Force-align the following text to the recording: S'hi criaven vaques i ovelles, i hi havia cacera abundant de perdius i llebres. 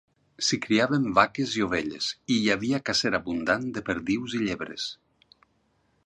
S'hi 0.45 0.57
criaven 0.61 1.03
vaques 1.17 1.51
i 1.59 1.65
ovelles, 1.65 2.07
i 2.35 2.37
hi 2.45 2.49
havia 2.53 2.79
cacera 2.89 3.19
abundant 3.25 3.67
de 3.75 3.83
perdius 3.91 4.33
i 4.39 4.41
llebres. 4.47 4.87